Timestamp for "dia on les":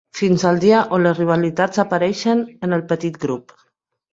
0.63-1.19